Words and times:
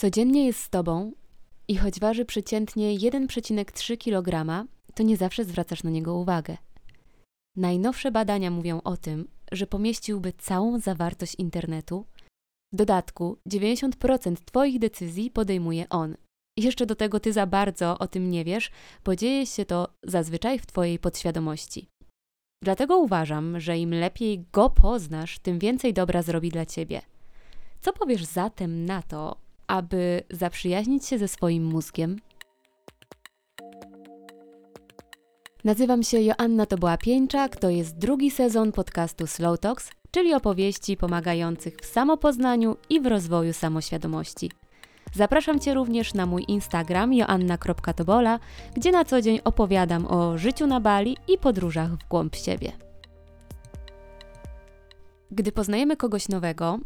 codziennie 0.00 0.46
jest 0.46 0.60
z 0.60 0.70
tobą 0.70 1.12
i 1.68 1.76
choć 1.76 2.00
waży 2.00 2.24
przeciętnie 2.24 2.98
1,3 2.98 3.98
kg, 3.98 4.64
to 4.94 5.02
nie 5.02 5.16
zawsze 5.16 5.44
zwracasz 5.44 5.82
na 5.82 5.90
niego 5.90 6.14
uwagę. 6.14 6.56
Najnowsze 7.56 8.10
badania 8.10 8.50
mówią 8.50 8.80
o 8.84 8.96
tym, 8.96 9.28
że 9.52 9.66
pomieściłby 9.66 10.32
całą 10.32 10.78
zawartość 10.78 11.34
internetu. 11.34 12.04
W 12.72 12.76
dodatku 12.76 13.38
90% 13.48 14.36
Twoich 14.44 14.78
decyzji 14.78 15.30
podejmuje 15.30 15.88
on. 15.88 16.16
Jeszcze 16.58 16.86
do 16.86 16.94
tego 16.94 17.20
Ty 17.20 17.32
za 17.32 17.46
bardzo 17.46 17.98
o 17.98 18.08
tym 18.08 18.30
nie 18.30 18.44
wiesz, 18.44 18.70
bo 19.04 19.16
dzieje 19.16 19.46
się 19.46 19.64
to 19.64 19.88
zazwyczaj 20.04 20.58
w 20.58 20.66
Twojej 20.66 20.98
podświadomości. 20.98 21.88
Dlatego 22.62 22.98
uważam, 22.98 23.60
że 23.60 23.78
im 23.78 23.94
lepiej 23.94 24.44
go 24.52 24.70
poznasz, 24.70 25.38
tym 25.38 25.58
więcej 25.58 25.94
dobra 25.94 26.22
zrobi 26.22 26.50
dla 26.50 26.66
Ciebie. 26.66 27.02
Co 27.80 27.92
powiesz 27.92 28.24
zatem 28.24 28.84
na 28.84 29.02
to, 29.02 29.47
aby 29.68 30.22
zaprzyjaźnić 30.30 31.06
się 31.06 31.18
ze 31.18 31.28
swoim 31.28 31.64
mózgiem? 31.64 32.16
Nazywam 35.64 36.02
się 36.02 36.20
Joanna 36.20 36.66
Toboła 36.66 36.96
Pieńczak, 36.96 37.56
to 37.56 37.70
jest 37.70 37.98
drugi 37.98 38.30
sezon 38.30 38.72
podcastu 38.72 39.26
Slow 39.26 39.60
Talks, 39.60 39.90
czyli 40.10 40.34
opowieści 40.34 40.96
pomagających 40.96 41.76
w 41.76 41.84
samopoznaniu 41.84 42.76
i 42.90 43.00
w 43.00 43.06
rozwoju 43.06 43.52
samoświadomości. 43.52 44.50
Zapraszam 45.14 45.60
Cię 45.60 45.74
również 45.74 46.14
na 46.14 46.26
mój 46.26 46.44
Instagram 46.48 47.14
joanna.tobola, 47.14 48.38
gdzie 48.76 48.92
na 48.92 49.04
co 49.04 49.22
dzień 49.22 49.40
opowiadam 49.44 50.06
o 50.06 50.38
życiu 50.38 50.66
na 50.66 50.80
Bali 50.80 51.16
i 51.28 51.38
podróżach 51.38 51.90
w 51.90 52.08
głąb 52.08 52.36
siebie. 52.36 52.72
Gdy 55.30 55.52
poznajemy 55.52 55.96
kogoś 55.96 56.28
nowego 56.28 56.78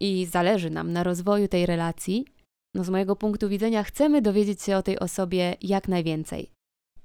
i 0.00 0.26
zależy 0.26 0.70
nam 0.70 0.92
na 0.92 1.02
rozwoju 1.02 1.48
tej 1.48 1.66
relacji, 1.66 2.24
no 2.74 2.84
z 2.84 2.90
mojego 2.90 3.16
punktu 3.16 3.48
widzenia 3.48 3.82
chcemy 3.82 4.22
dowiedzieć 4.22 4.62
się 4.62 4.76
o 4.76 4.82
tej 4.82 4.98
osobie 4.98 5.56
jak 5.62 5.88
najwięcej. 5.88 6.50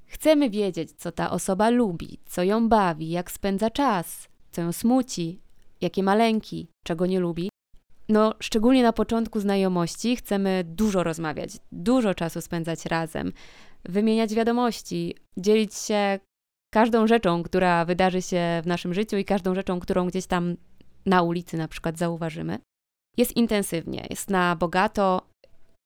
Chcemy 0.05 0.49
wiedzieć, 0.49 0.91
co 0.91 1.11
ta 1.11 1.31
osoba 1.31 1.69
lubi, 1.69 2.19
co 2.25 2.43
ją 2.43 2.69
bawi, 2.69 3.09
jak 3.09 3.31
spędza 3.31 3.69
czas, 3.69 4.27
co 4.51 4.61
ją 4.61 4.71
smuci, 4.71 5.41
jakie 5.81 6.03
maleńki, 6.03 6.67
czego 6.83 7.05
nie 7.05 7.19
lubi. 7.19 7.49
No, 8.09 8.33
szczególnie 8.39 8.83
na 8.83 8.93
początku 8.93 9.39
znajomości 9.39 10.15
chcemy 10.15 10.63
dużo 10.67 11.03
rozmawiać, 11.03 11.51
dużo 11.71 12.13
czasu 12.13 12.41
spędzać 12.41 12.85
razem, 12.85 13.33
wymieniać 13.83 14.33
wiadomości, 14.33 15.15
dzielić 15.37 15.75
się 15.75 16.19
każdą 16.73 17.07
rzeczą, 17.07 17.43
która 17.43 17.85
wydarzy 17.85 18.21
się 18.21 18.61
w 18.63 18.67
naszym 18.67 18.93
życiu 18.93 19.17
i 19.17 19.25
każdą 19.25 19.55
rzeczą, 19.55 19.79
którą 19.79 20.07
gdzieś 20.07 20.25
tam 20.25 20.55
na 21.05 21.21
ulicy 21.21 21.57
na 21.57 21.67
przykład 21.67 21.97
zauważymy. 21.97 22.59
Jest 23.17 23.37
intensywnie, 23.37 24.07
jest 24.09 24.29
na 24.29 24.55
bogato, 24.55 25.21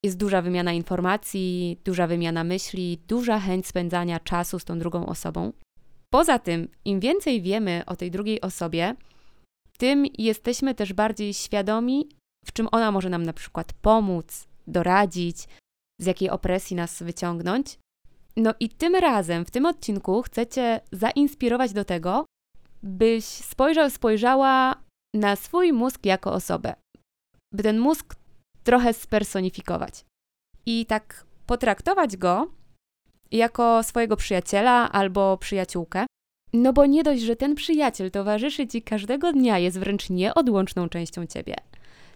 jest 0.04 0.16
duża 0.16 0.42
wymiana 0.42 0.72
informacji, 0.72 1.80
duża 1.84 2.06
wymiana 2.06 2.44
myśli, 2.44 2.98
duża 3.08 3.40
chęć 3.40 3.66
spędzania 3.66 4.20
czasu 4.20 4.58
z 4.58 4.64
tą 4.64 4.78
drugą 4.78 5.06
osobą. 5.06 5.52
Poza 6.10 6.38
tym, 6.38 6.68
im 6.84 7.00
więcej 7.00 7.42
wiemy 7.42 7.82
o 7.86 7.96
tej 7.96 8.10
drugiej 8.10 8.40
osobie, 8.40 8.94
tym 9.78 10.06
jesteśmy 10.18 10.74
też 10.74 10.92
bardziej 10.92 11.34
świadomi, 11.34 12.08
w 12.44 12.52
czym 12.52 12.68
ona 12.72 12.92
może 12.92 13.10
nam 13.10 13.22
na 13.22 13.32
przykład 13.32 13.72
pomóc, 13.72 14.46
doradzić, 14.66 15.48
z 16.00 16.06
jakiej 16.06 16.30
opresji 16.30 16.76
nas 16.76 17.02
wyciągnąć. 17.02 17.78
No 18.36 18.54
i 18.60 18.68
tym 18.68 18.94
razem, 18.94 19.44
w 19.44 19.50
tym 19.50 19.66
odcinku, 19.66 20.22
chcecie 20.22 20.80
zainspirować 20.92 21.72
do 21.72 21.84
tego, 21.84 22.24
byś 22.82 23.24
spojrzał, 23.24 23.90
spojrzała 23.90 24.74
na 25.14 25.36
swój 25.36 25.72
mózg 25.72 26.06
jako 26.06 26.32
osobę. 26.32 26.74
By 27.54 27.62
ten 27.62 27.78
mózg 27.78 28.14
trochę 28.64 28.92
spersonifikować. 28.92 30.04
I 30.66 30.86
tak 30.86 31.24
potraktować 31.46 32.16
go 32.16 32.50
jako 33.30 33.82
swojego 33.82 34.16
przyjaciela 34.16 34.92
albo 34.92 35.36
przyjaciółkę. 35.36 36.06
No 36.52 36.72
bo 36.72 36.86
nie 36.86 37.02
dość, 37.02 37.22
że 37.22 37.36
ten 37.36 37.54
przyjaciel 37.54 38.10
towarzyszy 38.10 38.66
ci 38.66 38.82
każdego 38.82 39.32
dnia, 39.32 39.58
jest 39.58 39.78
wręcz 39.78 40.10
nieodłączną 40.10 40.88
częścią 40.88 41.26
ciebie, 41.26 41.56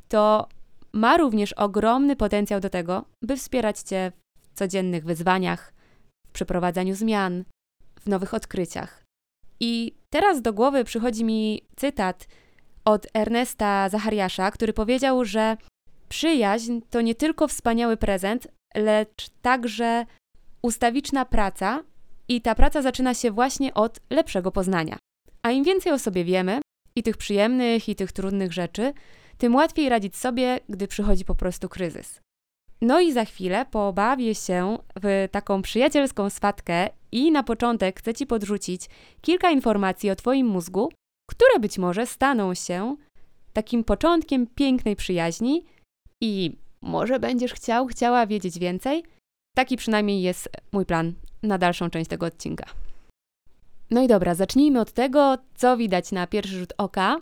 to 0.08 0.48
ma 0.92 1.16
również 1.16 1.52
ogromny 1.52 2.16
potencjał 2.16 2.60
do 2.60 2.70
tego, 2.70 3.04
by 3.22 3.36
wspierać 3.36 3.80
cię 3.80 4.12
w 4.40 4.58
codziennych 4.58 5.04
wyzwaniach, 5.04 5.72
w 6.28 6.32
przeprowadzaniu 6.32 6.94
zmian, 6.94 7.44
w 8.00 8.06
nowych 8.06 8.34
odkryciach. 8.34 9.04
I 9.60 9.94
teraz 10.10 10.42
do 10.42 10.52
głowy 10.52 10.84
przychodzi 10.84 11.24
mi 11.24 11.62
cytat 11.76 12.26
od 12.88 13.06
Ernesta 13.14 13.88
Zachariasza, 13.88 14.50
który 14.50 14.72
powiedział, 14.72 15.24
że 15.24 15.56
Przyjaźń 16.08 16.80
to 16.90 17.00
nie 17.00 17.14
tylko 17.14 17.48
wspaniały 17.48 17.96
prezent, 17.96 18.48
lecz 18.74 19.28
także 19.42 20.06
ustawiczna 20.62 21.24
praca 21.24 21.82
i 22.28 22.40
ta 22.40 22.54
praca 22.54 22.82
zaczyna 22.82 23.14
się 23.14 23.30
właśnie 23.30 23.74
od 23.74 24.00
lepszego 24.10 24.52
poznania. 24.52 24.96
A 25.42 25.50
im 25.50 25.64
więcej 25.64 25.92
o 25.92 25.98
sobie 25.98 26.24
wiemy, 26.24 26.60
i 26.96 27.02
tych 27.02 27.16
przyjemnych, 27.16 27.88
i 27.88 27.96
tych 27.96 28.12
trudnych 28.12 28.52
rzeczy, 28.52 28.92
tym 29.38 29.54
łatwiej 29.54 29.88
radzić 29.88 30.16
sobie, 30.16 30.60
gdy 30.68 30.88
przychodzi 30.88 31.24
po 31.24 31.34
prostu 31.34 31.68
kryzys. 31.68 32.20
No 32.80 33.00
i 33.00 33.12
za 33.12 33.24
chwilę 33.24 33.66
pobawię 33.70 34.34
się 34.34 34.78
w 35.02 35.28
taką 35.30 35.62
przyjacielską 35.62 36.30
swatkę 36.30 36.88
i 37.12 37.32
na 37.32 37.42
początek 37.42 37.98
chcę 37.98 38.14
Ci 38.14 38.26
podrzucić 38.26 38.86
kilka 39.20 39.50
informacji 39.50 40.10
o 40.10 40.16
Twoim 40.16 40.46
mózgu, 40.46 40.92
które 41.30 41.60
być 41.60 41.78
może 41.78 42.06
staną 42.06 42.54
się 42.54 42.96
takim 43.52 43.84
początkiem 43.84 44.46
pięknej 44.46 44.96
przyjaźni, 44.96 45.64
i 46.20 46.56
może 46.82 47.20
będziesz 47.20 47.52
chciał, 47.52 47.86
chciała 47.86 48.26
wiedzieć 48.26 48.58
więcej. 48.58 49.04
Taki 49.56 49.76
przynajmniej 49.76 50.22
jest 50.22 50.48
mój 50.72 50.86
plan 50.86 51.14
na 51.42 51.58
dalszą 51.58 51.90
część 51.90 52.10
tego 52.10 52.26
odcinka. 52.26 52.66
No 53.90 54.02
i 54.02 54.08
dobra, 54.08 54.34
zacznijmy 54.34 54.80
od 54.80 54.92
tego, 54.92 55.38
co 55.54 55.76
widać 55.76 56.12
na 56.12 56.26
pierwszy 56.26 56.58
rzut 56.58 56.72
oka, 56.78 57.16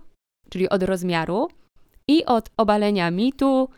czyli 0.50 0.68
od 0.68 0.82
rozmiaru 0.82 1.48
i 2.08 2.24
od 2.24 2.50
obalenia 2.56 3.10
mitu, 3.10 3.68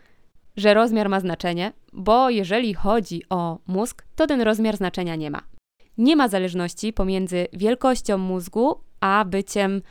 że 0.56 0.74
rozmiar 0.74 1.08
ma 1.08 1.20
znaczenie, 1.20 1.72
bo 1.92 2.30
jeżeli 2.30 2.74
chodzi 2.74 3.22
o 3.30 3.58
mózg, 3.66 4.04
to 4.16 4.26
ten 4.26 4.40
rozmiar 4.40 4.76
znaczenia 4.76 5.16
nie 5.16 5.30
ma. 5.30 5.42
Nie 5.98 6.16
ma 6.16 6.28
zależności 6.28 6.92
pomiędzy 6.92 7.46
wielkością 7.52 8.18
mózgu 8.18 8.80
a 9.00 9.24
byciem, 9.24 9.82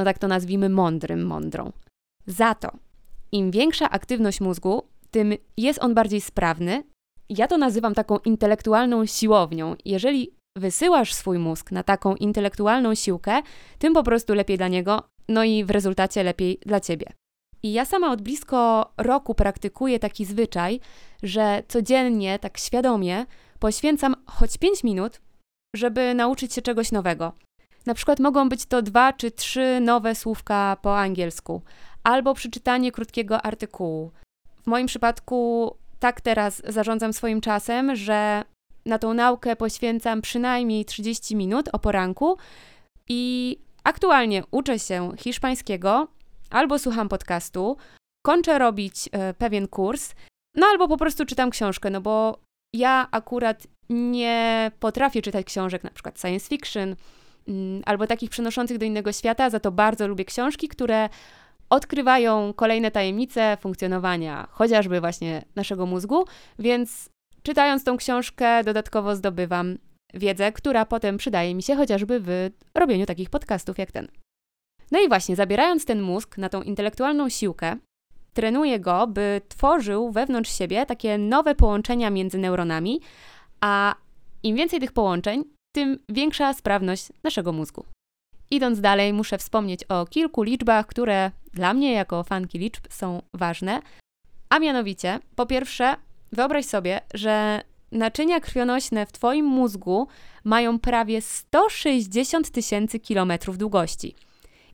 no 0.00 0.04
tak 0.04 0.18
to 0.18 0.28
nazwijmy, 0.28 0.68
mądrym, 0.68 1.26
mądrą. 1.26 1.72
Za 2.26 2.54
to 2.54 2.70
im 3.32 3.50
większa 3.50 3.90
aktywność 3.90 4.40
mózgu, 4.40 4.82
tym 5.10 5.34
jest 5.56 5.82
on 5.82 5.94
bardziej 5.94 6.20
sprawny. 6.20 6.84
Ja 7.28 7.46
to 7.46 7.58
nazywam 7.58 7.94
taką 7.94 8.18
intelektualną 8.18 9.06
siłownią. 9.06 9.76
Jeżeli 9.84 10.30
wysyłasz 10.58 11.14
swój 11.14 11.38
mózg 11.38 11.72
na 11.72 11.82
taką 11.82 12.14
intelektualną 12.14 12.94
siłkę, 12.94 13.42
tym 13.78 13.92
po 13.92 14.02
prostu 14.02 14.34
lepiej 14.34 14.58
dla 14.58 14.68
niego, 14.68 15.02
no 15.28 15.44
i 15.44 15.64
w 15.64 15.70
rezultacie 15.70 16.22
lepiej 16.22 16.58
dla 16.66 16.80
ciebie. 16.80 17.06
I 17.62 17.72
ja 17.72 17.84
sama 17.84 18.12
od 18.12 18.22
blisko 18.22 18.92
roku 18.96 19.34
praktykuję 19.34 19.98
taki 19.98 20.24
zwyczaj, 20.24 20.80
że 21.22 21.62
codziennie, 21.68 22.38
tak 22.38 22.58
świadomie, 22.58 23.26
poświęcam 23.58 24.14
choć 24.26 24.58
5 24.58 24.84
minut, 24.84 25.20
żeby 25.76 26.14
nauczyć 26.14 26.54
się 26.54 26.62
czegoś 26.62 26.92
nowego. 26.92 27.32
Na 27.86 27.94
przykład 27.94 28.20
mogą 28.20 28.48
być 28.48 28.66
to 28.66 28.82
dwa 28.82 29.12
czy 29.12 29.30
trzy 29.30 29.80
nowe 29.80 30.14
słówka 30.14 30.76
po 30.82 30.98
angielsku, 30.98 31.62
albo 32.02 32.34
przeczytanie 32.34 32.92
krótkiego 32.92 33.42
artykułu. 33.42 34.12
W 34.62 34.66
moim 34.66 34.86
przypadku 34.86 35.70
tak 35.98 36.20
teraz 36.20 36.62
zarządzam 36.68 37.12
swoim 37.12 37.40
czasem, 37.40 37.96
że 37.96 38.44
na 38.86 38.98
tą 38.98 39.14
naukę 39.14 39.56
poświęcam 39.56 40.22
przynajmniej 40.22 40.84
30 40.84 41.36
minut 41.36 41.68
o 41.72 41.78
poranku 41.78 42.36
i 43.08 43.56
aktualnie 43.84 44.42
uczę 44.50 44.78
się 44.78 45.12
hiszpańskiego 45.18 46.08
albo 46.50 46.78
słucham 46.78 47.08
podcastu, 47.08 47.76
kończę 48.26 48.58
robić 48.58 49.08
e, 49.12 49.34
pewien 49.34 49.68
kurs, 49.68 50.14
no 50.54 50.66
albo 50.66 50.88
po 50.88 50.96
prostu 50.96 51.26
czytam 51.26 51.50
książkę, 51.50 51.90
no 51.90 52.00
bo 52.00 52.38
ja 52.74 53.08
akurat 53.10 53.66
nie 53.90 54.70
potrafię 54.80 55.22
czytać 55.22 55.46
książek, 55.46 55.84
na 55.84 55.90
przykład 55.90 56.20
science 56.20 56.48
fiction, 56.48 56.96
albo 57.84 58.06
takich 58.06 58.30
przenoszących 58.30 58.78
do 58.78 58.86
innego 58.86 59.12
świata, 59.12 59.50
za 59.50 59.60
to 59.60 59.72
bardzo 59.72 60.08
lubię 60.08 60.24
książki, 60.24 60.68
które 60.68 61.08
odkrywają 61.70 62.52
kolejne 62.56 62.90
tajemnice 62.90 63.56
funkcjonowania 63.60 64.48
chociażby 64.50 65.00
właśnie 65.00 65.44
naszego 65.56 65.86
mózgu, 65.86 66.24
więc 66.58 67.10
czytając 67.42 67.84
tą 67.84 67.96
książkę 67.96 68.64
dodatkowo 68.64 69.16
zdobywam 69.16 69.78
wiedzę, 70.14 70.52
która 70.52 70.86
potem 70.86 71.16
przydaje 71.16 71.54
mi 71.54 71.62
się 71.62 71.76
chociażby 71.76 72.20
w 72.20 72.50
robieniu 72.74 73.06
takich 73.06 73.30
podcastów 73.30 73.78
jak 73.78 73.92
ten. 73.92 74.08
No 74.90 75.00
i 75.00 75.08
właśnie, 75.08 75.36
zabierając 75.36 75.84
ten 75.84 76.02
mózg 76.02 76.38
na 76.38 76.48
tą 76.48 76.62
intelektualną 76.62 77.28
siłkę, 77.28 77.76
trenuję 78.32 78.80
go, 78.80 79.06
by 79.06 79.40
tworzył 79.48 80.10
wewnątrz 80.10 80.58
siebie 80.58 80.86
takie 80.86 81.18
nowe 81.18 81.54
połączenia 81.54 82.10
między 82.10 82.38
neuronami, 82.38 83.00
a 83.60 83.94
im 84.42 84.56
więcej 84.56 84.80
tych 84.80 84.92
połączeń, 84.92 85.44
tym 85.72 85.98
większa 86.08 86.54
sprawność 86.54 87.08
naszego 87.22 87.52
mózgu. 87.52 87.84
Idąc 88.50 88.80
dalej, 88.80 89.12
muszę 89.12 89.38
wspomnieć 89.38 89.84
o 89.84 90.06
kilku 90.06 90.42
liczbach, 90.42 90.86
które 90.86 91.30
dla 91.52 91.74
mnie 91.74 91.92
jako 91.92 92.24
fanki 92.24 92.58
liczb 92.58 92.84
są 92.90 93.22
ważne. 93.34 93.82
A 94.48 94.58
mianowicie, 94.58 95.20
po 95.36 95.46
pierwsze, 95.46 95.96
wyobraź 96.32 96.64
sobie, 96.64 97.00
że 97.14 97.60
naczynia 97.92 98.40
krwionośne 98.40 99.06
w 99.06 99.12
Twoim 99.12 99.46
mózgu 99.46 100.08
mają 100.44 100.78
prawie 100.78 101.22
160 101.22 102.50
tysięcy 102.50 103.00
kilometrów 103.00 103.58
długości. 103.58 104.14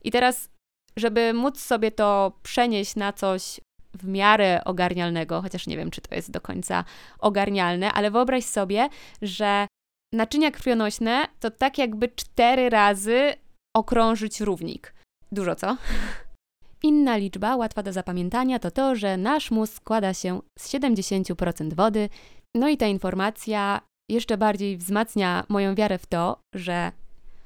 I 0.03 0.11
teraz, 0.11 0.49
żeby 0.97 1.33
móc 1.33 1.59
sobie 1.59 1.91
to 1.91 2.31
przenieść 2.43 2.95
na 2.95 3.13
coś 3.13 3.61
w 3.93 4.07
miarę 4.07 4.61
ogarnialnego, 4.65 5.41
chociaż 5.41 5.67
nie 5.67 5.77
wiem, 5.77 5.91
czy 5.91 6.01
to 6.01 6.15
jest 6.15 6.31
do 6.31 6.41
końca 6.41 6.83
ogarnialne, 7.19 7.93
ale 7.93 8.11
wyobraź 8.11 8.45
sobie, 8.45 8.89
że 9.21 9.67
naczynia 10.13 10.51
krwionośne 10.51 11.27
to 11.39 11.51
tak 11.51 11.77
jakby 11.77 12.09
cztery 12.09 12.69
razy 12.69 13.33
okrążyć 13.75 14.41
równik. 14.41 14.93
Dużo 15.31 15.55
co? 15.55 15.77
Inna 16.83 17.17
liczba, 17.17 17.55
łatwa 17.55 17.83
do 17.83 17.93
zapamiętania, 17.93 18.59
to 18.59 18.71
to, 18.71 18.95
że 18.95 19.17
nasz 19.17 19.51
mózg 19.51 19.73
składa 19.73 20.13
się 20.13 20.41
z 20.59 20.73
70% 20.73 21.73
wody. 21.73 22.09
No 22.55 22.69
i 22.69 22.77
ta 22.77 22.87
informacja 22.87 23.81
jeszcze 24.09 24.37
bardziej 24.37 24.77
wzmacnia 24.77 25.43
moją 25.49 25.75
wiarę 25.75 25.97
w 25.97 26.05
to, 26.05 26.39
że 26.55 26.91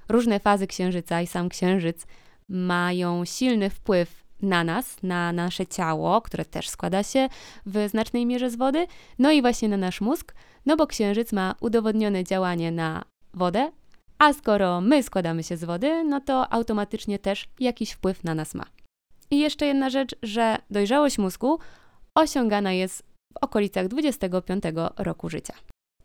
różne 0.09 0.39
fazy 0.39 0.67
księżyca 0.67 1.21
i 1.21 1.27
sam 1.27 1.49
księżyc 1.49 2.07
mają 2.49 3.25
silny 3.25 3.69
wpływ 3.69 4.20
na 4.41 4.63
nas, 4.63 5.03
na 5.03 5.33
nasze 5.33 5.67
ciało, 5.67 6.21
które 6.21 6.45
też 6.45 6.69
składa 6.69 7.03
się 7.03 7.29
w 7.65 7.89
znacznej 7.89 8.25
mierze 8.25 8.49
z 8.49 8.55
wody, 8.55 8.87
no 9.19 9.31
i 9.31 9.41
właśnie 9.41 9.69
na 9.69 9.77
nasz 9.77 10.01
mózg, 10.01 10.33
no 10.65 10.77
bo 10.77 10.87
księżyc 10.87 11.33
ma 11.33 11.55
udowodnione 11.59 12.23
działanie 12.23 12.71
na 12.71 13.03
wodę, 13.33 13.71
a 14.19 14.33
skoro 14.33 14.81
my 14.81 15.03
składamy 15.03 15.43
się 15.43 15.57
z 15.57 15.63
wody, 15.63 16.03
no 16.03 16.21
to 16.21 16.53
automatycznie 16.53 17.19
też 17.19 17.47
jakiś 17.59 17.91
wpływ 17.91 18.23
na 18.23 18.35
nas 18.35 18.55
ma. 18.55 18.65
I 19.31 19.39
jeszcze 19.39 19.65
jedna 19.65 19.89
rzecz, 19.89 20.15
że 20.23 20.57
dojrzałość 20.69 21.17
mózgu 21.17 21.59
osiągana 22.15 22.71
jest 22.71 23.03
w 23.33 23.37
okolicach 23.41 23.87
25 23.87 24.63
roku 24.97 25.29
życia. 25.29 25.53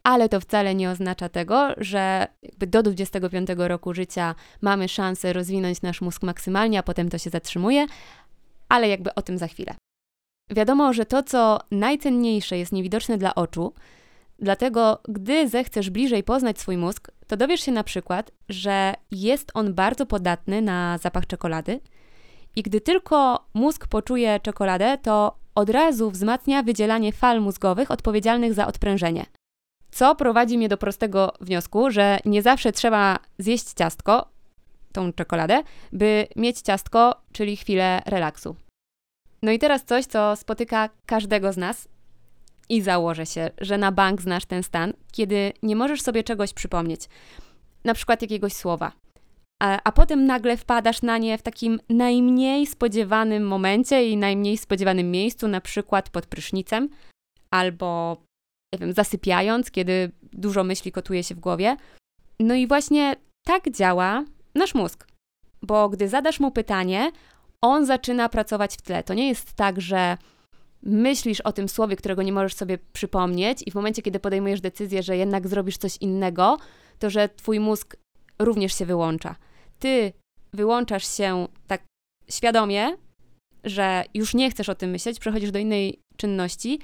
Ale 0.03 0.29
to 0.29 0.41
wcale 0.41 0.75
nie 0.75 0.91
oznacza 0.91 1.29
tego, 1.29 1.69
że 1.77 2.27
do 2.59 2.83
25 2.83 3.49
roku 3.57 3.95
życia 3.95 4.35
mamy 4.61 4.89
szansę 4.89 5.33
rozwinąć 5.33 5.83
nasz 5.83 6.01
mózg 6.01 6.23
maksymalnie, 6.23 6.79
a 6.79 6.83
potem 6.83 7.11
to 7.11 7.19
się 7.19 7.31
zatrzymuje, 7.31 7.87
ale 8.69 8.89
jakby 8.89 9.15
o 9.15 9.23
tym 9.23 9.39
za 9.39 9.47
chwilę. 9.47 9.75
Wiadomo, 10.51 10.93
że 10.93 11.07
to, 11.07 11.23
co 11.23 11.61
najcenniejsze, 11.71 12.59
jest 12.59 12.73
niewidoczne 12.73 13.19
dla 13.19 13.35
oczu, 13.35 13.73
dlatego 14.39 15.01
gdy 15.09 15.49
zechcesz 15.49 15.91
bliżej 15.91 16.23
poznać 16.23 16.61
swój 16.61 16.77
mózg, 16.77 17.11
to 17.27 17.37
dowiesz 17.37 17.61
się 17.61 17.73
na 17.73 17.85
przykład, 17.85 18.31
że 18.49 18.95
jest 19.11 19.51
on 19.55 19.75
bardzo 19.75 20.07
podatny 20.07 20.63
na 20.63 20.99
zapach 20.99 21.27
czekolady 21.27 21.81
i 22.57 22.63
gdy 22.63 22.81
tylko 22.81 23.47
mózg 23.55 23.89
poczuje 23.89 24.41
czekoladę, 24.41 24.99
to 25.03 25.37
od 25.55 25.71
razu 25.71 26.11
wzmacnia 26.11 26.63
wydzielanie 26.63 27.13
fal 27.13 27.41
mózgowych 27.41 27.91
odpowiedzialnych 27.91 28.55
za 28.55 28.67
odprężenie. 28.67 29.27
Co 29.91 30.15
prowadzi 30.15 30.59
mnie 30.59 30.69
do 30.69 30.77
prostego 30.77 31.33
wniosku, 31.41 31.91
że 31.91 32.19
nie 32.25 32.43
zawsze 32.43 32.73
trzeba 32.73 33.19
zjeść 33.39 33.73
ciastko, 33.73 34.29
tą 34.97 35.13
czekoladę, 35.13 35.63
by 35.93 36.27
mieć 36.37 36.61
ciastko, 36.61 37.15
czyli 37.33 37.57
chwilę 37.57 38.03
relaksu. 38.07 38.57
No 39.43 39.53
i 39.53 39.59
teraz 39.59 39.85
coś, 39.85 40.05
co 40.05 40.37
spotyka 40.37 40.89
każdego 41.07 41.53
z 41.53 41.57
nas, 41.57 41.89
i 42.69 42.83
założę 42.83 43.27
się, 43.27 43.51
że 43.61 43.79
na 43.79 43.93
bank 43.93 44.23
znasz 44.23 44.45
ten 44.45 44.63
stan, 44.63 44.93
kiedy 45.13 45.53
nie 45.63 45.77
możesz 45.77 46.03
sobie 46.03 46.25
czegoś 46.25 46.53
przypomnieć, 46.53 47.01
na 47.85 47.95
przykład 47.95 48.23
jakiegoś 48.23 48.53
słowa, 48.53 48.93
a, 49.63 49.79
a 49.85 49.93
potem 49.93 50.27
nagle 50.27 50.57
wpadasz 50.57 51.03
na 51.03 51.19
nie 51.19 51.39
w 51.39 51.43
takim 51.43 51.81
najmniej 51.89 52.67
spodziewanym 52.67 53.47
momencie 53.47 54.11
i 54.11 54.17
najmniej 54.17 54.59
spodziewanym 54.59 55.11
miejscu, 55.11 55.49
na 55.49 55.61
przykład 55.61 56.11
pod 56.11 56.27
prysznicem, 56.27 56.89
albo 57.51 58.17
nie 58.73 58.79
wiem, 58.79 58.93
zasypiając, 58.93 59.71
kiedy 59.71 60.13
dużo 60.33 60.65
myśli 60.65 60.93
kotuje 60.93 61.25
się 61.25 61.35
w 61.35 61.41
głowie. 61.41 61.77
No 62.41 62.55
i 62.55 62.67
właśnie 62.67 63.17
tak 63.45 63.71
działa 63.71 64.25
nasz 64.57 64.75
mózg. 64.75 65.07
Bo 65.63 65.89
gdy 65.89 66.09
zadasz 66.09 66.41
mu 66.41 66.51
pytanie, 66.51 67.11
on 67.61 67.87
zaczyna 67.87 68.29
pracować 68.29 68.75
w 68.77 68.83
tle. 68.83 69.03
To 69.03 69.15
nie 69.15 69.29
jest 69.29 69.53
tak, 69.53 69.81
że 69.81 70.17
myślisz 70.83 71.41
o 71.41 71.53
tym 71.53 71.69
słowie, 71.69 71.97
którego 71.97 72.23
nie 72.23 72.33
możesz 72.33 72.55
sobie 72.55 72.79
przypomnieć, 72.93 73.63
i 73.67 73.71
w 73.71 73.75
momencie, 73.75 74.03
kiedy 74.03 74.21
podejmujesz 74.21 74.61
decyzję, 74.61 75.03
że 75.03 75.17
jednak 75.17 75.49
zrobisz 75.49 75.79
coś 75.79 75.97
innego, 75.97 76.57
to 76.99 77.11
że 77.11 77.29
twój 77.29 77.61
mózg 77.61 77.97
również 78.39 78.79
się 78.79 78.87
wyłącza. 78.87 79.37
Ty 79.79 80.13
wyłączasz 80.53 81.17
się 81.17 81.49
tak 81.67 81.83
świadomie, 82.31 82.97
że 83.65 84.05
już 84.15 84.35
nie 84.35 84.51
chcesz 84.51 84.69
o 84.69 84.75
tym 84.75 84.91
myśleć, 84.91 85.19
przechodzisz 85.19 85.51
do 85.51 85.59
innej 85.59 86.01
czynności, 86.17 86.79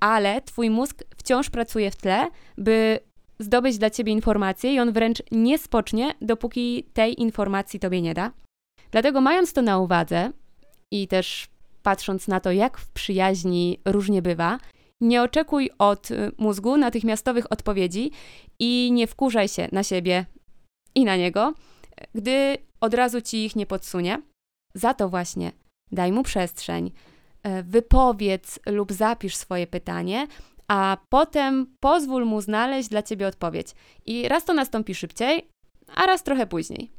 ale 0.00 0.40
twój 0.40 0.70
mózg 0.70 1.04
wciąż 1.16 1.50
pracuje 1.50 1.90
w 1.90 1.96
tle, 1.96 2.30
by 2.58 3.00
zdobyć 3.38 3.78
dla 3.78 3.90
ciebie 3.90 4.12
informację 4.12 4.74
i 4.74 4.80
on 4.80 4.92
wręcz 4.92 5.22
nie 5.30 5.58
spocznie, 5.58 6.14
dopóki 6.20 6.84
tej 6.92 7.20
informacji 7.22 7.80
tobie 7.80 8.02
nie 8.02 8.14
da. 8.14 8.32
Dlatego, 8.90 9.20
mając 9.20 9.52
to 9.52 9.62
na 9.62 9.78
uwadze 9.78 10.32
i 10.90 11.08
też 11.08 11.48
patrząc 11.82 12.28
na 12.28 12.40
to, 12.40 12.52
jak 12.52 12.78
w 12.78 12.90
przyjaźni 12.90 13.80
różnie 13.84 14.22
bywa, 14.22 14.58
nie 15.00 15.22
oczekuj 15.22 15.70
od 15.78 16.08
mózgu 16.38 16.76
natychmiastowych 16.76 17.52
odpowiedzi 17.52 18.10
i 18.58 18.90
nie 18.92 19.06
wkurzaj 19.06 19.48
się 19.48 19.68
na 19.72 19.82
siebie 19.82 20.26
i 20.94 21.04
na 21.04 21.16
niego, 21.16 21.54
gdy 22.14 22.56
od 22.80 22.94
razu 22.94 23.22
ci 23.22 23.44
ich 23.44 23.56
nie 23.56 23.66
podsunie. 23.66 24.22
Za 24.74 24.94
to 24.94 25.08
właśnie 25.08 25.52
daj 25.92 26.12
mu 26.12 26.22
przestrzeń, 26.22 26.90
e, 27.42 27.62
wypowiedz 27.62 28.58
lub 28.66 28.92
zapisz 28.92 29.36
swoje 29.36 29.66
pytanie, 29.66 30.26
a 30.68 30.96
potem 31.08 31.66
pozwól 31.80 32.26
mu 32.26 32.40
znaleźć 32.40 32.88
dla 32.88 33.02
ciebie 33.02 33.26
odpowiedź. 33.26 33.68
I 34.06 34.28
raz 34.28 34.44
to 34.44 34.54
nastąpi 34.54 34.94
szybciej, 34.94 35.48
a 35.94 36.06
raz 36.06 36.22
trochę 36.22 36.46
później. 36.46 36.90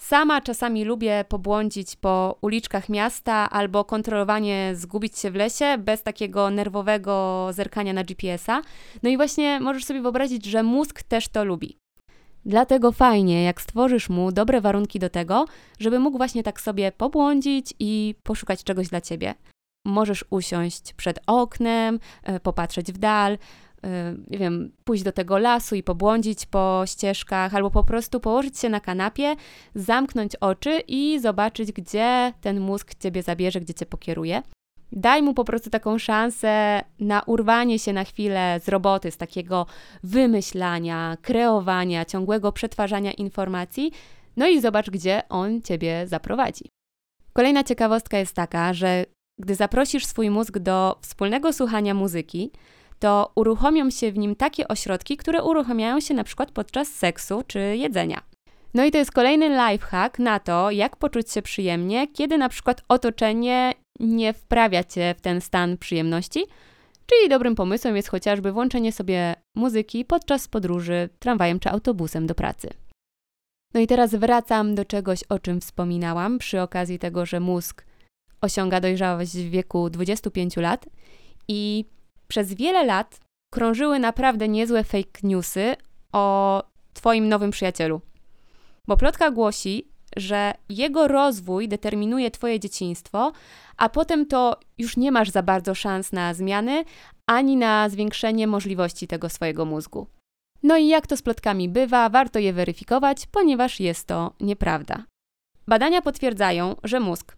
Sama 0.00 0.40
czasami 0.40 0.84
lubię 0.84 1.24
pobłądzić 1.28 1.96
po 1.96 2.38
uliczkach 2.40 2.88
miasta 2.88 3.50
albo 3.50 3.84
kontrolowanie 3.84 4.72
zgubić 4.74 5.18
się 5.18 5.30
w 5.30 5.34
lesie 5.34 5.78
bez 5.78 6.02
takiego 6.02 6.50
nerwowego 6.50 7.48
zerkania 7.52 7.92
na 7.92 8.04
GPS-a. 8.04 8.62
No 9.02 9.10
i 9.10 9.16
właśnie 9.16 9.60
możesz 9.60 9.84
sobie 9.84 10.02
wyobrazić, 10.02 10.46
że 10.46 10.62
mózg 10.62 11.02
też 11.02 11.28
to 11.28 11.44
lubi. 11.44 11.76
Dlatego 12.44 12.92
fajnie, 12.92 13.42
jak 13.42 13.60
stworzysz 13.60 14.08
mu 14.08 14.32
dobre 14.32 14.60
warunki 14.60 14.98
do 14.98 15.10
tego, 15.10 15.44
żeby 15.78 15.98
mógł 15.98 16.16
właśnie 16.16 16.42
tak 16.42 16.60
sobie 16.60 16.92
pobłądzić 16.92 17.74
i 17.78 18.14
poszukać 18.22 18.64
czegoś 18.64 18.88
dla 18.88 19.00
ciebie. 19.00 19.34
Możesz 19.84 20.24
usiąść 20.30 20.92
przed 20.92 21.18
oknem, 21.26 21.98
e, 22.22 22.40
popatrzeć 22.40 22.92
w 22.92 22.98
dal, 22.98 23.32
e, 23.32 24.14
nie 24.30 24.38
wiem, 24.38 24.72
pójść 24.84 25.02
do 25.02 25.12
tego 25.12 25.38
lasu 25.38 25.74
i 25.74 25.82
pobłądzić 25.82 26.46
po 26.46 26.82
ścieżkach, 26.86 27.54
albo 27.54 27.70
po 27.70 27.84
prostu 27.84 28.20
położyć 28.20 28.58
się 28.58 28.68
na 28.68 28.80
kanapie, 28.80 29.36
zamknąć 29.74 30.36
oczy 30.36 30.82
i 30.88 31.20
zobaczyć, 31.20 31.72
gdzie 31.72 32.32
ten 32.40 32.60
mózg 32.60 32.94
ciebie 32.94 33.22
zabierze, 33.22 33.60
gdzie 33.60 33.74
cię 33.74 33.86
pokieruje. 33.86 34.42
Daj 34.92 35.22
mu 35.22 35.34
po 35.34 35.44
prostu 35.44 35.70
taką 35.70 35.98
szansę 35.98 36.80
na 37.00 37.22
urwanie 37.22 37.78
się 37.78 37.92
na 37.92 38.04
chwilę 38.04 38.60
z 38.64 38.68
roboty, 38.68 39.10
z 39.10 39.16
takiego 39.16 39.66
wymyślania, 40.02 41.16
kreowania, 41.22 42.04
ciągłego 42.04 42.52
przetwarzania 42.52 43.12
informacji, 43.12 43.92
no 44.36 44.48
i 44.48 44.60
zobacz, 44.60 44.90
gdzie 44.90 45.22
on 45.28 45.62
ciebie 45.62 46.06
zaprowadzi. 46.06 46.64
Kolejna 47.32 47.64
ciekawostka 47.64 48.18
jest 48.18 48.34
taka, 48.34 48.74
że 48.74 49.04
gdy 49.40 49.54
zaprosisz 49.54 50.06
swój 50.06 50.30
mózg 50.30 50.58
do 50.58 50.98
wspólnego 51.02 51.52
słuchania 51.52 51.94
muzyki, 51.94 52.50
to 52.98 53.32
uruchomią 53.34 53.90
się 53.90 54.12
w 54.12 54.18
nim 54.18 54.36
takie 54.36 54.68
ośrodki, 54.68 55.16
które 55.16 55.42
uruchamiają 55.42 56.00
się 56.00 56.14
na 56.14 56.24
przykład 56.24 56.50
podczas 56.50 56.88
seksu 56.88 57.42
czy 57.46 57.58
jedzenia. 57.58 58.22
No 58.74 58.84
i 58.84 58.90
to 58.90 58.98
jest 58.98 59.12
kolejny 59.12 59.48
lifehack 59.48 60.18
na 60.18 60.38
to, 60.38 60.70
jak 60.70 60.96
poczuć 60.96 61.30
się 61.32 61.42
przyjemnie, 61.42 62.08
kiedy 62.08 62.38
na 62.38 62.48
przykład 62.48 62.82
otoczenie 62.88 63.74
nie 64.00 64.32
wprawia 64.32 64.84
cię 64.84 65.14
w 65.18 65.20
ten 65.20 65.40
stan 65.40 65.78
przyjemności. 65.78 66.44
Czyli 67.06 67.28
dobrym 67.28 67.54
pomysłem 67.54 67.96
jest 67.96 68.08
chociażby 68.08 68.52
włączenie 68.52 68.92
sobie 68.92 69.34
muzyki 69.54 70.04
podczas 70.04 70.48
podróży 70.48 71.08
tramwajem 71.18 71.60
czy 71.60 71.70
autobusem 71.70 72.26
do 72.26 72.34
pracy. 72.34 72.70
No 73.74 73.80
i 73.80 73.86
teraz 73.86 74.14
wracam 74.14 74.74
do 74.74 74.84
czegoś, 74.84 75.24
o 75.28 75.38
czym 75.38 75.60
wspominałam 75.60 76.38
przy 76.38 76.60
okazji 76.60 76.98
tego, 76.98 77.26
że 77.26 77.40
mózg 77.40 77.84
osiąga 78.40 78.80
dojrzałość 78.80 79.32
w 79.32 79.50
wieku 79.50 79.90
25 79.90 80.56
lat 80.56 80.86
i 81.48 81.84
przez 82.28 82.54
wiele 82.54 82.84
lat 82.84 83.20
krążyły 83.52 83.98
naprawdę 83.98 84.48
niezłe 84.48 84.84
fake 84.84 85.20
newsy 85.22 85.76
o 86.12 86.62
Twoim 86.94 87.28
nowym 87.28 87.50
przyjacielu. 87.50 88.00
Bo 88.88 88.96
plotka 88.96 89.30
głosi, 89.30 89.88
że 90.16 90.54
jego 90.68 91.08
rozwój 91.08 91.68
determinuje 91.68 92.30
Twoje 92.30 92.60
dzieciństwo, 92.60 93.32
a 93.76 93.88
potem 93.88 94.26
to 94.26 94.56
już 94.78 94.96
nie 94.96 95.12
masz 95.12 95.30
za 95.30 95.42
bardzo 95.42 95.74
szans 95.74 96.12
na 96.12 96.34
zmiany 96.34 96.84
ani 97.26 97.56
na 97.56 97.88
zwiększenie 97.88 98.46
możliwości 98.46 99.06
tego 99.06 99.28
swojego 99.28 99.64
mózgu. 99.64 100.06
No 100.62 100.76
i 100.76 100.88
jak 100.88 101.06
to 101.06 101.16
z 101.16 101.22
plotkami 101.22 101.68
bywa, 101.68 102.08
warto 102.08 102.38
je 102.38 102.52
weryfikować, 102.52 103.26
ponieważ 103.26 103.80
jest 103.80 104.06
to 104.06 104.32
nieprawda. 104.40 105.04
Badania 105.68 106.02
potwierdzają, 106.02 106.76
że 106.84 107.00
mózg, 107.00 107.36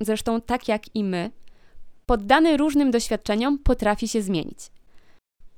zresztą 0.00 0.40
tak 0.40 0.68
jak 0.68 0.96
i 0.96 1.04
my, 1.04 1.30
poddany 2.06 2.56
różnym 2.56 2.90
doświadczeniom, 2.90 3.58
potrafi 3.58 4.08
się 4.08 4.22
zmienić. 4.22 4.58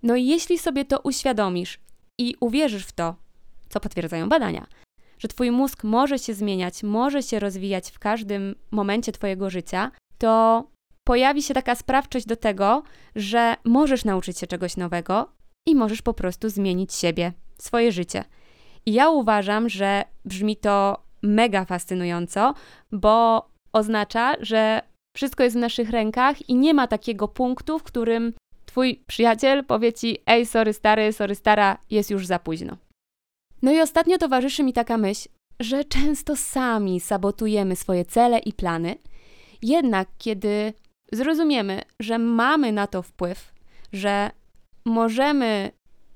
No 0.02 0.16
i 0.16 0.26
jeśli 0.26 0.58
sobie 0.58 0.84
to 0.84 1.00
uświadomisz 1.00 1.80
i 2.18 2.34
uwierzysz 2.40 2.86
w 2.86 2.92
to, 2.92 3.14
co 3.68 3.80
potwierdzają 3.80 4.28
badania, 4.28 4.66
że 5.18 5.28
Twój 5.28 5.50
mózg 5.50 5.84
może 5.84 6.18
się 6.18 6.34
zmieniać, 6.34 6.82
może 6.82 7.22
się 7.22 7.38
rozwijać 7.38 7.90
w 7.90 7.98
każdym 7.98 8.54
momencie 8.70 9.12
Twojego 9.12 9.50
życia, 9.50 9.90
to 10.18 10.64
pojawi 11.04 11.42
się 11.42 11.54
taka 11.54 11.74
sprawczość 11.74 12.26
do 12.26 12.36
tego, 12.36 12.82
że 13.16 13.56
możesz 13.64 14.04
nauczyć 14.04 14.38
się 14.38 14.46
czegoś 14.46 14.76
nowego 14.76 15.32
i 15.66 15.74
możesz 15.74 16.02
po 16.02 16.14
prostu 16.14 16.48
zmienić 16.48 16.94
siebie, 16.94 17.32
swoje 17.58 17.92
życie. 17.92 18.24
I 18.86 18.92
ja 18.92 19.10
uważam, 19.10 19.68
że 19.68 20.04
brzmi 20.24 20.56
to 20.56 21.02
mega 21.22 21.64
fascynująco, 21.64 22.54
bo 22.92 23.47
oznacza, 23.72 24.34
że 24.40 24.82
wszystko 25.16 25.42
jest 25.42 25.56
w 25.56 25.60
naszych 25.60 25.90
rękach 25.90 26.48
i 26.48 26.54
nie 26.54 26.74
ma 26.74 26.86
takiego 26.86 27.28
punktu, 27.28 27.78
w 27.78 27.82
którym 27.82 28.32
twój 28.66 29.02
przyjaciel 29.06 29.64
powie 29.64 29.92
ci: 29.92 30.18
Ej, 30.26 30.46
sorry 30.46 30.72
stary, 30.72 31.12
sorry 31.12 31.34
stara, 31.34 31.78
jest 31.90 32.10
już 32.10 32.26
za 32.26 32.38
późno. 32.38 32.76
No 33.62 33.72
i 33.72 33.80
ostatnio 33.80 34.18
towarzyszy 34.18 34.62
mi 34.62 34.72
taka 34.72 34.98
myśl, 34.98 35.28
że 35.60 35.84
często 35.84 36.36
sami 36.36 37.00
sabotujemy 37.00 37.76
swoje 37.76 38.04
cele 38.04 38.38
i 38.38 38.52
plany, 38.52 38.96
jednak 39.62 40.08
kiedy 40.18 40.72
zrozumiemy, 41.12 41.82
że 42.00 42.18
mamy 42.18 42.72
na 42.72 42.86
to 42.86 43.02
wpływ, 43.02 43.52
że 43.92 44.30
możemy 44.84 45.70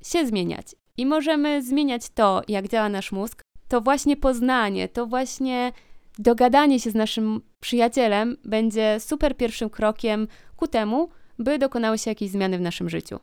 się 0.04 0.26
zmieniać 0.26 0.66
i 0.96 1.06
możemy 1.06 1.62
zmieniać 1.62 2.08
to, 2.08 2.42
jak 2.48 2.68
działa 2.68 2.88
nasz 2.88 3.12
mózg, 3.12 3.42
to 3.68 3.80
właśnie 3.80 4.16
poznanie, 4.16 4.88
to 4.88 5.06
właśnie 5.06 5.72
dogadanie 6.18 6.80
się 6.80 6.90
z 6.90 6.94
naszym 6.94 7.40
przyjacielem 7.60 8.36
będzie 8.44 9.00
super 9.00 9.36
pierwszym 9.36 9.70
krokiem 9.70 10.28
ku 10.56 10.68
temu, 10.68 11.08
by 11.38 11.58
dokonały 11.58 11.98
się 11.98 12.10
jakieś 12.10 12.30
zmiany 12.30 12.58
w 12.58 12.60
naszym 12.60 12.88
życiu. 12.88 13.18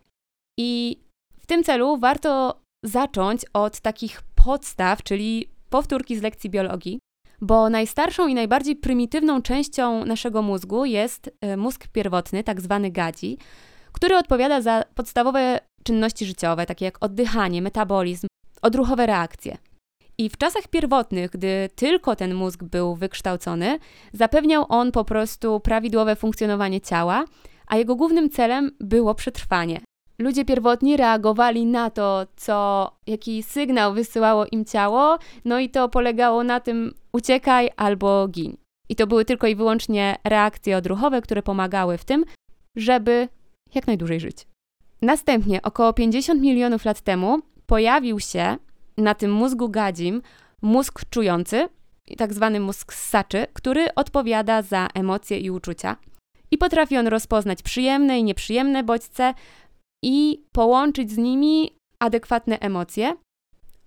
I 0.60 1.00
w 1.40 1.48
tym 1.48 1.64
celu 1.64 1.98
warto 1.98 2.62
zacząć 2.84 3.42
od 3.54 3.80
takich 3.80 4.22
podstaw, 4.36 5.04
czyli 5.04 5.50
powtórki 5.70 6.18
z 6.18 6.22
lekcji 6.22 6.50
biologii, 6.50 7.00
bo 7.42 7.70
najstarszą 7.70 8.28
i 8.28 8.34
najbardziej 8.34 8.76
prymitywną 8.76 9.42
częścią 9.42 10.06
naszego 10.06 10.42
mózgu 10.42 10.86
jest 10.86 11.32
e, 11.42 11.58
mózg 11.58 11.88
pierwotny, 11.88 12.44
tak 12.44 12.62
zwany 12.62 12.92
gadzi, 12.92 13.38
który 13.92 14.18
odpowiada 14.18 14.62
za 14.62 14.84
podstawowe 14.96 15.60
czynności 15.84 16.26
życiowe, 16.26 16.66
takie 16.66 16.86
jak 16.86 17.04
oddychanie, 17.04 17.62
metabolizm, 17.62 18.28
odruchowe 18.62 19.06
reakcje. 19.06 19.58
I 20.20 20.30
w 20.30 20.38
czasach 20.38 20.68
pierwotnych, 20.68 21.32
gdy 21.32 21.70
tylko 21.76 22.16
ten 22.16 22.36
mózg 22.36 22.64
był 22.64 22.96
wykształcony, 22.96 23.80
zapewniał 24.14 24.66
on 24.70 24.92
po 24.92 25.06
prostu 25.06 25.60
prawidłowe 25.60 26.16
funkcjonowanie 26.16 26.82
ciała, 26.82 27.26
a 27.68 27.78
jego 27.78 27.96
głównym 27.96 28.30
celem 28.30 28.72
było 28.80 29.16
przetrwanie. 29.16 29.82
Ludzie 30.20 30.46
pierwotni 30.46 30.98
reagowali 30.98 31.66
na 31.66 31.90
to, 31.90 32.26
co, 32.36 32.92
jaki 33.08 33.44
sygnał 33.44 33.94
wysyłało 33.94 34.46
im 34.52 34.66
ciało, 34.66 35.18
no 35.46 35.60
i 35.60 35.70
to 35.70 35.90
polegało 35.90 36.44
na 36.44 36.60
tym 36.60 36.94
uciekaj 37.14 37.70
albo 37.78 38.28
gin. 38.28 38.58
I 38.90 38.96
to 38.96 39.08
były 39.08 39.26
tylko 39.26 39.48
i 39.48 39.56
wyłącznie 39.56 40.16
reakcje 40.24 40.78
odruchowe, 40.78 41.22
które 41.22 41.44
pomagały 41.44 41.98
w 41.98 42.06
tym, 42.06 42.26
żeby 42.76 43.28
jak 43.76 43.88
najdłużej 43.88 44.20
żyć. 44.20 44.48
Następnie, 45.02 45.62
około 45.62 45.94
50 45.94 46.42
milionów 46.42 46.86
lat 46.86 47.02
temu, 47.02 47.40
pojawił 47.66 48.20
się 48.20 48.58
na 49.00 49.16
tym 49.16 49.32
mózgu 49.32 49.70
gadzim 49.70 50.22
mózg 50.62 51.02
czujący, 51.10 51.70
tak 52.18 52.34
zwany 52.34 52.60
mózg 52.60 52.94
ssaczy, 52.94 53.48
który 53.54 53.96
odpowiada 53.96 54.62
za 54.62 54.88
emocje 54.94 55.40
i 55.40 55.52
uczucia. 55.52 55.96
I 56.52 56.58
potrafi 56.58 56.98
on 56.98 57.08
rozpoznać 57.08 57.62
przyjemne 57.62 58.20
i 58.20 58.24
nieprzyjemne 58.24 58.84
bodźce 58.84 59.34
i 60.04 60.44
połączyć 60.52 61.12
z 61.12 61.18
nimi 61.18 61.72
adekwatne 62.00 62.60
emocje. 62.60 63.16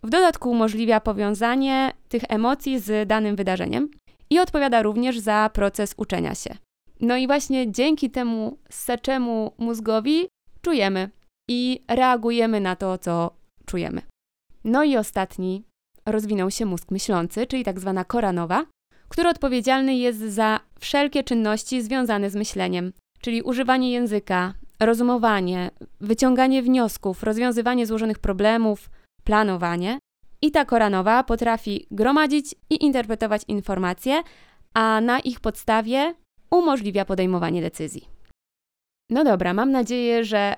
W 0.02 0.10
dodatku 0.10 0.50
umożliwia 0.50 1.00
powiązanie 1.00 1.92
tych 2.08 2.22
emocji 2.28 2.78
z 2.78 3.08
danym 3.08 3.36
wydarzeniem 3.36 3.88
i 4.30 4.38
odpowiada 4.38 4.82
również 4.82 5.18
za 5.18 5.50
proces 5.52 5.94
uczenia 5.96 6.34
się. 6.34 6.56
No 7.00 7.16
i 7.16 7.26
właśnie 7.26 7.72
dzięki 7.72 8.10
temu 8.10 8.58
ssaczemu 8.70 9.52
mózgowi 9.58 10.28
czujemy 10.62 11.10
i 11.50 11.80
reagujemy 11.88 12.60
na 12.60 12.76
to, 12.76 12.98
co 12.98 13.30
czujemy. 13.66 14.02
No 14.64 14.84
i 14.84 14.96
ostatni 14.96 15.64
rozwinął 16.06 16.50
się 16.50 16.66
mózg 16.66 16.90
myślący, 16.90 17.46
czyli 17.46 17.64
tak 17.64 17.80
zwana 17.80 18.04
kora 18.04 18.32
nowa, 18.32 18.66
który 19.08 19.28
odpowiedzialny 19.28 19.96
jest 19.96 20.20
za 20.20 20.60
wszelkie 20.78 21.24
czynności 21.24 21.82
związane 21.82 22.30
z 22.30 22.34
myśleniem, 22.34 22.92
czyli 23.20 23.42
używanie 23.42 23.92
języka, 23.92 24.54
rozumowanie, 24.80 25.70
wyciąganie 26.00 26.62
wniosków, 26.62 27.22
rozwiązywanie 27.22 27.86
złożonych 27.86 28.18
problemów, 28.18 28.90
planowanie. 29.24 29.98
I 30.42 30.50
ta 30.50 30.64
kora 30.64 30.90
nowa 30.90 31.24
potrafi 31.24 31.86
gromadzić 31.90 32.54
i 32.70 32.84
interpretować 32.84 33.42
informacje, 33.48 34.22
a 34.74 35.00
na 35.00 35.20
ich 35.20 35.40
podstawie 35.40 36.14
umożliwia 36.50 37.04
podejmowanie 37.04 37.62
decyzji. 37.62 38.08
No 39.10 39.24
dobra, 39.24 39.54
mam 39.54 39.70
nadzieję, 39.70 40.24
że 40.24 40.56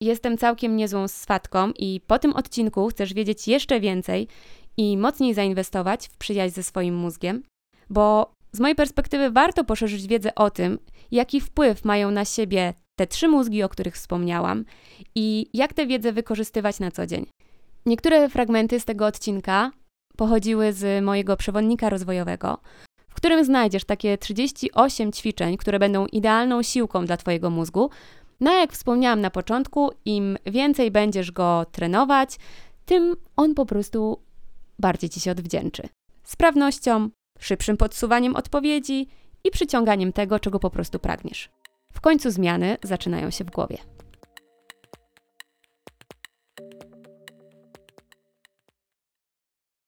jestem 0.00 0.38
całkiem 0.38 0.76
niezłą 0.76 1.08
swatką 1.08 1.70
i 1.78 2.00
po 2.06 2.18
tym 2.18 2.32
odcinku 2.32 2.88
chcesz 2.88 3.14
wiedzieć 3.14 3.48
jeszcze 3.48 3.80
więcej 3.80 4.28
i 4.76 4.96
mocniej 4.96 5.34
zainwestować 5.34 6.08
w 6.08 6.16
przyjaźń 6.16 6.54
ze 6.54 6.62
swoim 6.62 6.96
mózgiem, 6.96 7.42
bo 7.90 8.32
z 8.52 8.60
mojej 8.60 8.74
perspektywy 8.74 9.30
warto 9.30 9.64
poszerzyć 9.64 10.06
wiedzę 10.06 10.34
o 10.34 10.50
tym, 10.50 10.78
jaki 11.10 11.40
wpływ 11.40 11.84
mają 11.84 12.10
na 12.10 12.24
siebie 12.24 12.74
te 12.98 13.06
trzy 13.06 13.28
mózgi, 13.28 13.62
o 13.62 13.68
których 13.68 13.94
wspomniałam, 13.94 14.64
i 15.14 15.46
jak 15.54 15.72
tę 15.72 15.86
wiedzę 15.86 16.12
wykorzystywać 16.12 16.80
na 16.80 16.90
co 16.90 17.06
dzień. 17.06 17.26
Niektóre 17.86 18.28
fragmenty 18.28 18.80
z 18.80 18.84
tego 18.84 19.06
odcinka 19.06 19.70
pochodziły 20.16 20.72
z 20.72 21.04
mojego 21.04 21.36
przewodnika 21.36 21.90
rozwojowego, 21.90 22.58
w 23.08 23.14
którym 23.14 23.44
znajdziesz 23.44 23.84
takie 23.84 24.18
38 24.18 25.12
ćwiczeń, 25.12 25.56
które 25.56 25.78
będą 25.78 26.06
idealną 26.06 26.62
siłką 26.62 27.06
dla 27.06 27.16
Twojego 27.16 27.50
mózgu. 27.50 27.90
No 28.40 28.52
jak 28.52 28.72
wspomniałam 28.72 29.20
na 29.20 29.30
początku, 29.30 29.90
im 30.04 30.38
więcej 30.46 30.90
będziesz 30.90 31.32
go 31.32 31.66
trenować, 31.72 32.36
tym 32.86 33.16
on 33.36 33.54
po 33.54 33.66
prostu 33.66 34.18
bardziej 34.78 35.10
Ci 35.10 35.20
się 35.20 35.30
odwdzięczy. 35.30 35.88
Sprawnością, 36.24 37.10
szybszym 37.38 37.76
podsuwaniem 37.76 38.36
odpowiedzi 38.36 39.08
i 39.44 39.50
przyciąganiem 39.50 40.12
tego, 40.12 40.40
czego 40.40 40.58
po 40.58 40.70
prostu 40.70 40.98
pragniesz. 40.98 41.50
W 41.92 42.00
końcu 42.00 42.30
zmiany 42.30 42.76
zaczynają 42.82 43.30
się 43.30 43.44
w 43.44 43.50
głowie. 43.50 43.78